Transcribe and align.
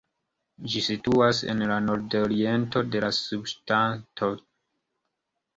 Ĝi 0.71 0.79
situas 0.85 1.41
en 1.53 1.61
la 1.71 1.77
nordoriento 1.89 2.83
de 2.97 3.03
la 3.05 3.13
subŝtato. 3.21 4.35